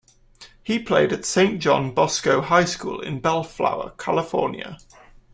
He 0.63 0.79
played 0.79 1.13
at 1.13 1.25
Saint 1.25 1.59
John 1.61 1.91
Bosco 1.93 2.41
High 2.41 2.65
School 2.65 3.01
in 3.01 3.19
Bellflower, 3.19 3.93
California. 3.99 4.79